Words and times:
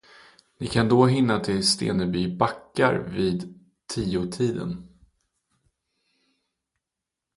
Ni 0.59 0.67
kan 0.67 0.89
då 0.89 1.05
hinna 1.05 1.39
till 1.39 1.67
Stenby 1.67 2.37
backar 2.37 2.93
vid 2.93 3.53
tiotiden. 3.87 4.87